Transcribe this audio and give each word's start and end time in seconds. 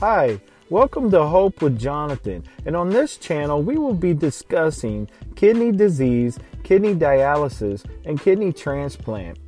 Hi, 0.00 0.40
welcome 0.70 1.10
to 1.10 1.26
Hope 1.26 1.60
with 1.60 1.78
Jonathan. 1.78 2.42
And 2.64 2.74
on 2.74 2.88
this 2.88 3.18
channel, 3.18 3.62
we 3.62 3.76
will 3.76 3.92
be 3.92 4.14
discussing 4.14 5.10
kidney 5.36 5.72
disease, 5.72 6.38
kidney 6.62 6.94
dialysis, 6.94 7.84
and 8.06 8.18
kidney 8.18 8.50
transplant. 8.50 9.38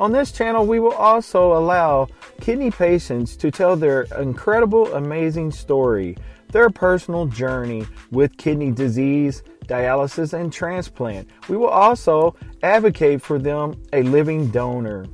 On 0.00 0.10
this 0.10 0.32
channel, 0.32 0.66
we 0.66 0.80
will 0.80 0.94
also 0.94 1.56
allow 1.56 2.08
kidney 2.40 2.72
patients 2.72 3.36
to 3.36 3.52
tell 3.52 3.76
their 3.76 4.08
incredible, 4.18 4.92
amazing 4.94 5.52
story, 5.52 6.16
their 6.48 6.70
personal 6.70 7.26
journey 7.26 7.86
with 8.10 8.36
kidney 8.36 8.72
disease, 8.72 9.44
dialysis, 9.68 10.32
and 10.32 10.52
transplant. 10.52 11.30
We 11.48 11.56
will 11.56 11.68
also 11.68 12.34
advocate 12.64 13.22
for 13.22 13.38
them 13.38 13.80
a 13.92 14.02
living 14.02 14.48
donor. 14.48 15.06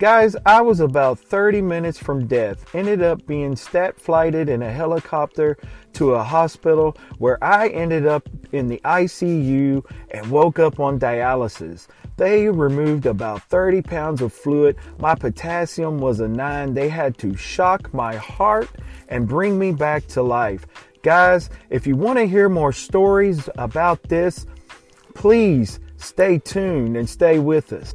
Guys, 0.00 0.34
I 0.44 0.60
was 0.60 0.80
about 0.80 1.20
30 1.20 1.62
minutes 1.62 1.98
from 1.98 2.26
death. 2.26 2.74
Ended 2.74 3.00
up 3.00 3.24
being 3.28 3.54
stat 3.54 4.00
flighted 4.00 4.48
in 4.48 4.60
a 4.60 4.72
helicopter 4.72 5.56
to 5.92 6.14
a 6.14 6.24
hospital 6.24 6.96
where 7.18 7.42
I 7.42 7.68
ended 7.68 8.04
up 8.04 8.28
in 8.50 8.66
the 8.66 8.80
ICU 8.84 9.88
and 10.10 10.30
woke 10.32 10.58
up 10.58 10.80
on 10.80 10.98
dialysis. 10.98 11.86
They 12.16 12.48
removed 12.48 13.06
about 13.06 13.42
30 13.44 13.82
pounds 13.82 14.20
of 14.20 14.32
fluid. 14.32 14.76
My 14.98 15.14
potassium 15.14 15.98
was 15.98 16.18
a 16.18 16.26
9. 16.26 16.74
They 16.74 16.88
had 16.88 17.16
to 17.18 17.36
shock 17.36 17.94
my 17.94 18.16
heart 18.16 18.68
and 19.08 19.28
bring 19.28 19.60
me 19.60 19.70
back 19.70 20.08
to 20.08 20.22
life. 20.22 20.66
Guys, 21.02 21.50
if 21.70 21.86
you 21.86 21.94
want 21.94 22.18
to 22.18 22.26
hear 22.26 22.48
more 22.48 22.72
stories 22.72 23.48
about 23.58 24.02
this, 24.08 24.44
please 25.14 25.78
stay 25.98 26.38
tuned 26.40 26.96
and 26.96 27.08
stay 27.08 27.38
with 27.38 27.72
us. 27.72 27.94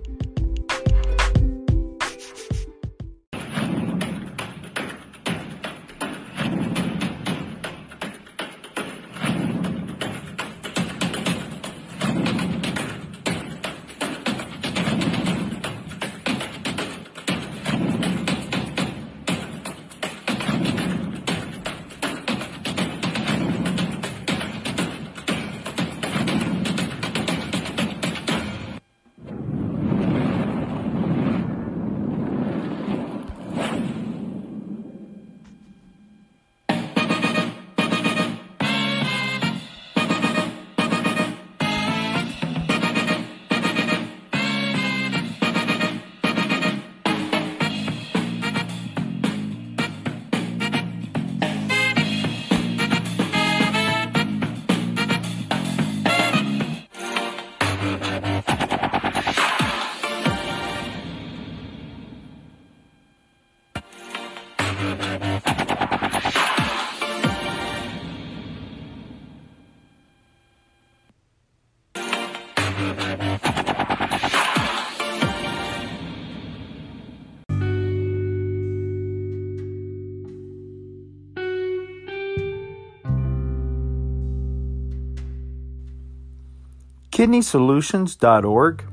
KidneySolutions.org, 87.19 88.85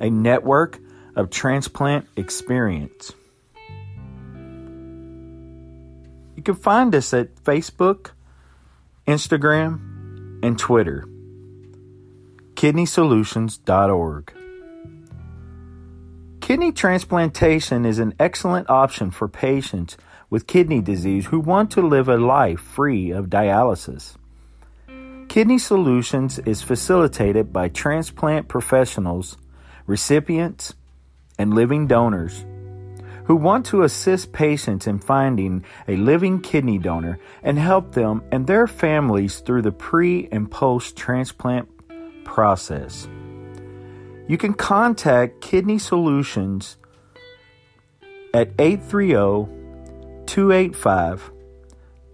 a 0.00 0.10
network 0.10 0.80
of 1.14 1.30
transplant 1.30 2.08
experience. 2.16 3.12
You 6.40 6.44
can 6.44 6.54
find 6.54 6.94
us 6.94 7.12
at 7.12 7.34
Facebook, 7.44 8.12
Instagram, 9.06 10.42
and 10.42 10.58
Twitter. 10.58 11.06
KidneySolutions.org. 12.54 14.32
Kidney 16.40 16.72
transplantation 16.72 17.84
is 17.84 17.98
an 17.98 18.14
excellent 18.18 18.70
option 18.70 19.10
for 19.10 19.28
patients 19.28 19.98
with 20.30 20.46
kidney 20.46 20.80
disease 20.80 21.26
who 21.26 21.40
want 21.40 21.70
to 21.72 21.82
live 21.82 22.08
a 22.08 22.16
life 22.16 22.60
free 22.60 23.10
of 23.10 23.26
dialysis. 23.26 24.16
Kidney 25.28 25.58
Solutions 25.58 26.38
is 26.38 26.62
facilitated 26.62 27.52
by 27.52 27.68
transplant 27.68 28.48
professionals, 28.48 29.36
recipients, 29.86 30.72
and 31.38 31.52
living 31.52 31.86
donors 31.86 32.46
who 33.30 33.36
want 33.36 33.64
to 33.64 33.84
assist 33.84 34.32
patients 34.32 34.88
in 34.88 34.98
finding 34.98 35.64
a 35.86 35.94
living 35.94 36.40
kidney 36.40 36.78
donor 36.78 37.16
and 37.44 37.60
help 37.60 37.92
them 37.92 38.24
and 38.32 38.48
their 38.48 38.66
families 38.66 39.38
through 39.38 39.62
the 39.62 39.70
pre 39.70 40.26
and 40.32 40.50
post 40.50 40.96
transplant 40.96 41.68
process. 42.24 43.06
You 44.26 44.36
can 44.36 44.52
contact 44.52 45.40
Kidney 45.40 45.78
Solutions 45.78 46.76
at 48.34 48.50
830 48.58 49.46
285 50.26 51.30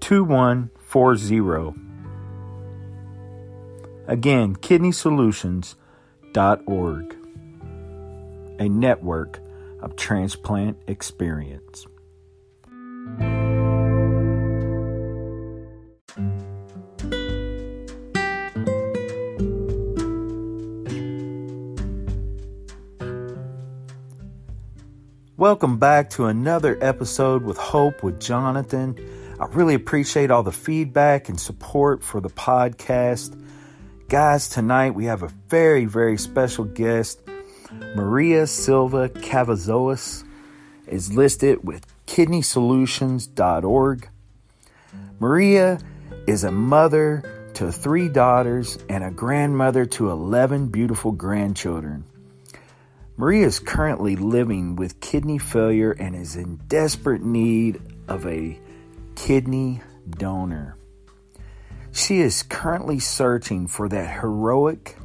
2140. 0.00 1.80
Again, 4.06 4.54
kidneysolutions.org, 4.54 7.16
a 8.58 8.68
network 8.68 9.40
of 9.86 9.94
transplant 9.94 10.76
experience. 10.88 11.86
Welcome 25.36 25.78
back 25.78 26.10
to 26.10 26.26
another 26.26 26.76
episode 26.80 27.44
with 27.44 27.56
Hope 27.56 28.02
with 28.02 28.20
Jonathan. 28.20 28.98
I 29.38 29.46
really 29.46 29.74
appreciate 29.74 30.32
all 30.32 30.42
the 30.42 30.50
feedback 30.50 31.28
and 31.28 31.38
support 31.38 32.02
for 32.02 32.20
the 32.20 32.30
podcast. 32.30 33.40
Guys, 34.08 34.48
tonight 34.48 34.96
we 34.96 35.04
have 35.04 35.22
a 35.22 35.28
very, 35.48 35.84
very 35.84 36.18
special 36.18 36.64
guest. 36.64 37.20
Maria 37.94 38.46
Silva 38.46 39.08
Cavazos 39.08 40.24
is 40.86 41.12
listed 41.12 41.64
with 41.64 41.86
kidneysolutions.org. 42.06 44.08
Maria 45.18 45.78
is 46.26 46.44
a 46.44 46.52
mother 46.52 47.50
to 47.54 47.72
three 47.72 48.08
daughters 48.08 48.78
and 48.88 49.02
a 49.02 49.10
grandmother 49.10 49.86
to 49.86 50.10
11 50.10 50.68
beautiful 50.68 51.12
grandchildren. 51.12 52.04
Maria 53.16 53.46
is 53.46 53.58
currently 53.58 54.14
living 54.14 54.76
with 54.76 55.00
kidney 55.00 55.38
failure 55.38 55.92
and 55.92 56.14
is 56.14 56.36
in 56.36 56.56
desperate 56.68 57.22
need 57.22 57.80
of 58.08 58.26
a 58.26 58.58
kidney 59.14 59.80
donor. 60.10 60.76
She 61.92 62.20
is 62.20 62.42
currently 62.42 62.98
searching 62.98 63.68
for 63.68 63.88
that 63.88 64.20
heroic 64.20 64.98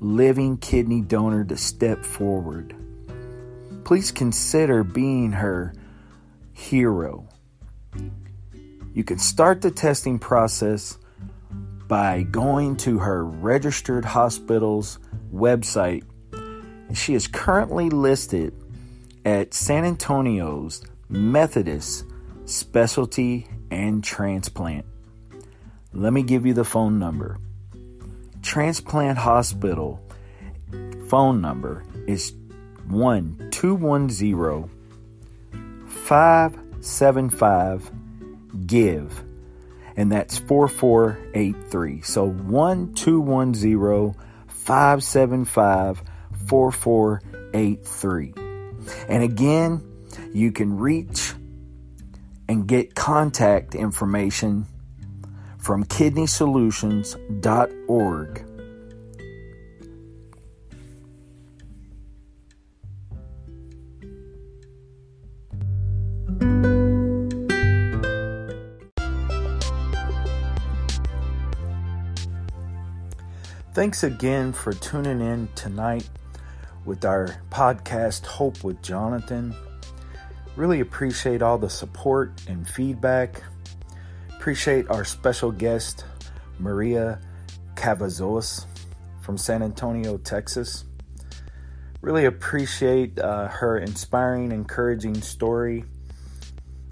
living 0.00 0.58
kidney 0.58 1.00
donor 1.00 1.44
to 1.44 1.56
step 1.56 2.04
forward. 2.04 2.74
please 3.88 4.12
consider 4.12 4.84
being 4.84 5.32
her 5.32 5.72
hero. 6.52 7.26
You 8.92 9.02
can 9.02 9.18
start 9.18 9.62
the 9.62 9.70
testing 9.70 10.18
process 10.18 10.98
by 11.86 12.24
going 12.24 12.76
to 12.76 12.98
her 12.98 13.24
registered 13.24 14.04
hospital's 14.04 14.98
website. 15.32 16.04
She 16.92 17.14
is 17.14 17.28
currently 17.28 17.88
listed 17.88 18.52
at 19.24 19.54
San 19.54 19.86
Antonio's 19.86 20.84
Methodist 21.08 22.04
Specialty 22.44 23.48
and 23.70 24.04
Transplant. 24.04 24.84
Let 25.94 26.12
me 26.12 26.22
give 26.22 26.44
you 26.44 26.52
the 26.52 26.64
phone 26.64 26.98
number. 26.98 27.38
Transplant 28.42 29.18
Hospital 29.18 30.00
phone 31.08 31.40
number 31.40 31.84
is 32.06 32.34
1 32.88 33.48
210 33.50 34.70
575 35.88 37.90
GIVE, 38.66 39.24
and 39.96 40.12
that's 40.12 40.38
4483. 40.38 42.02
So 42.02 42.28
1 42.28 42.94
210 42.94 44.14
575 44.46 46.02
4483. 46.46 48.34
And 49.08 49.22
again, 49.22 49.82
you 50.32 50.52
can 50.52 50.78
reach 50.78 51.34
and 52.48 52.66
get 52.66 52.94
contact 52.94 53.74
information 53.74 54.66
from 55.68 55.84
kidneysolutions.org. 55.84 58.44
Thanks 73.74 74.02
again 74.02 74.54
for 74.54 74.72
tuning 74.72 75.20
in 75.20 75.50
tonight 75.54 76.08
with 76.86 77.04
our 77.04 77.36
podcast, 77.50 78.24
Hope 78.24 78.64
with 78.64 78.80
Jonathan. 78.80 79.54
Really 80.56 80.80
appreciate 80.80 81.42
all 81.42 81.58
the 81.58 81.68
support 81.68 82.32
and 82.48 82.66
feedback. 82.66 83.42
Appreciate 84.38 84.88
our 84.88 85.04
special 85.04 85.50
guest, 85.50 86.04
Maria 86.60 87.20
Cavazos 87.74 88.66
from 89.20 89.36
San 89.36 89.64
Antonio, 89.64 90.16
Texas. 90.16 90.84
Really 92.02 92.24
appreciate 92.24 93.18
uh, 93.18 93.48
her 93.48 93.78
inspiring, 93.78 94.52
encouraging 94.52 95.20
story. 95.22 95.84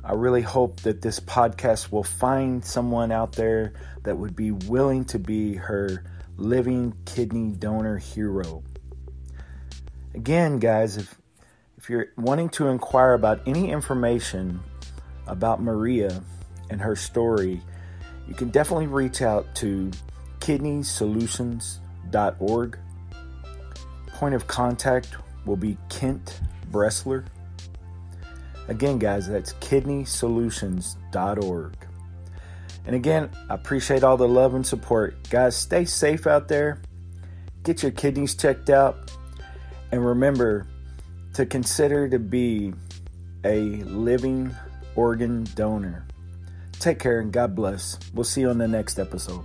I 0.04 0.14
really 0.14 0.42
hope 0.42 0.80
that 0.80 1.00
this 1.00 1.20
podcast 1.20 1.92
will 1.92 2.02
find 2.02 2.64
someone 2.64 3.12
out 3.12 3.32
there 3.32 3.74
that 4.02 4.18
would 4.18 4.34
be 4.34 4.50
willing 4.50 5.04
to 5.06 5.20
be 5.20 5.54
her 5.54 6.04
living 6.36 6.94
kidney 7.06 7.52
donor 7.52 7.96
hero. 7.96 8.64
Again, 10.14 10.58
guys, 10.58 10.96
if 10.96 11.14
if 11.78 11.88
you're 11.88 12.08
wanting 12.16 12.48
to 12.50 12.66
inquire 12.66 13.14
about 13.14 13.40
any 13.46 13.70
information 13.70 14.60
about 15.28 15.62
Maria 15.62 16.22
and 16.70 16.80
her 16.80 16.96
story, 16.96 17.60
you 18.28 18.34
can 18.34 18.50
definitely 18.50 18.88
reach 18.88 19.22
out 19.22 19.54
to 19.56 19.90
kidneysolutions.org. 20.40 22.78
Point 24.08 24.34
of 24.34 24.46
contact 24.46 25.16
will 25.44 25.56
be 25.56 25.76
Kent 25.88 26.40
Bressler. 26.70 27.24
Again, 28.68 28.98
guys, 28.98 29.28
that's 29.28 29.54
kidneysolutions.org. 29.54 31.72
And 32.86 32.94
again, 32.94 33.30
I 33.50 33.54
appreciate 33.54 34.04
all 34.04 34.16
the 34.16 34.28
love 34.28 34.54
and 34.54 34.66
support. 34.66 35.28
Guys, 35.28 35.56
stay 35.56 35.84
safe 35.84 36.26
out 36.26 36.48
there. 36.48 36.80
Get 37.64 37.82
your 37.82 37.92
kidneys 37.92 38.34
checked 38.34 38.70
out. 38.70 39.10
And 39.90 40.04
remember 40.04 40.66
to 41.34 41.46
consider 41.46 42.08
to 42.08 42.18
be 42.18 42.72
a 43.44 43.60
living 43.84 44.54
organ 44.94 45.44
donor. 45.54 46.06
Take 46.78 46.98
care 46.98 47.20
and 47.20 47.32
God 47.32 47.54
bless. 47.54 47.98
We'll 48.14 48.24
see 48.24 48.42
you 48.42 48.50
on 48.50 48.58
the 48.58 48.68
next 48.68 48.98
episode. 48.98 49.44